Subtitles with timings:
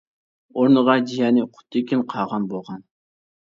[0.61, 2.83] ئورنىغا جىيەنى قۇت تېكىن قاغان بولغان.